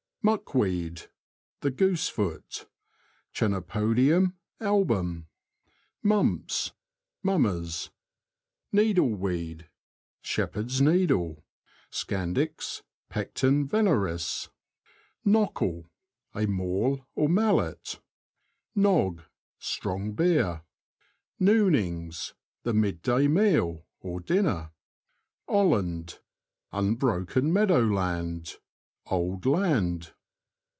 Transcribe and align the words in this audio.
Muck 0.23 0.53
weed.— 0.53 1.07
The 1.61 1.71
goose 1.71 2.07
foot 2.07 2.69
{Chenopodium 3.33 4.35
album.) 4.59 5.27
Mumps.— 6.03 6.73
Mummers. 7.23 7.89
Needle 8.71 9.09
weed.— 9.15 9.71
Shepherd's 10.21 10.79
needle 10.79 11.43
{Scandix 11.91 12.83
pecten 13.09 13.67
Veneris). 13.67 14.49
NOCKLE.— 15.25 15.89
A 16.35 16.45
maul 16.45 17.07
or 17.15 17.27
mallet. 17.27 17.99
NoGG.— 18.77 19.21
Strong 19.57 20.13
beer. 20.13 20.61
Noonings.— 21.39 22.35
The 22.61 22.73
mid 22.73 23.01
day 23.01 23.27
meal, 23.27 23.87
dinner. 24.25 24.69
Olland.— 25.49 26.19
Unbroken 26.71 27.51
meadow 27.51 27.79
land, 27.83 28.57
"old 29.07 29.45
land." 29.45 30.13